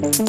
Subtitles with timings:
[0.00, 0.28] Thank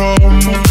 [0.00, 0.69] from